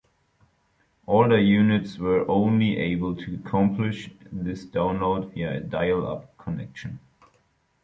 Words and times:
Older 1.05 1.37
units 1.37 1.99
were 1.99 2.27
only 2.27 2.75
able 2.75 3.15
to 3.17 3.35
accomplish 3.35 4.09
this 4.31 4.65
download 4.65 5.31
via 5.35 5.57
a 5.57 5.59
dial-up 5.59 6.35
connection. 6.39 6.97